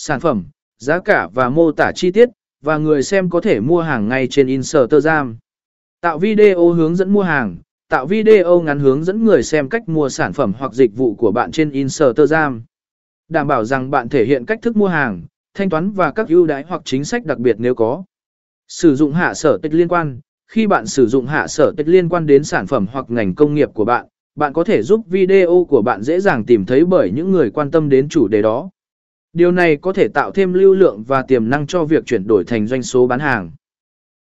[0.00, 0.44] sản phẩm,
[0.78, 2.28] giá cả và mô tả chi tiết,
[2.62, 5.36] và người xem có thể mua hàng ngay trên Instagram.
[6.00, 7.56] Tạo video hướng dẫn mua hàng,
[7.88, 11.32] tạo video ngắn hướng dẫn người xem cách mua sản phẩm hoặc dịch vụ của
[11.32, 12.62] bạn trên Instagram.
[13.28, 15.22] Đảm bảo rằng bạn thể hiện cách thức mua hàng,
[15.54, 18.04] thanh toán và các ưu đãi hoặc chính sách đặc biệt nếu có.
[18.68, 20.20] Sử dụng hạ sở tích liên quan.
[20.46, 23.54] Khi bạn sử dụng hạ sở tích liên quan đến sản phẩm hoặc ngành công
[23.54, 27.10] nghiệp của bạn, bạn có thể giúp video của bạn dễ dàng tìm thấy bởi
[27.10, 28.70] những người quan tâm đến chủ đề đó.
[29.32, 32.44] Điều này có thể tạo thêm lưu lượng và tiềm năng cho việc chuyển đổi
[32.44, 33.50] thành doanh số bán hàng.